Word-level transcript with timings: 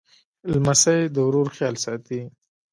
لمسی 0.51 0.99
د 1.15 1.17
ورور 1.27 1.47
خیال 1.55 1.75
ساتي. 1.85 2.21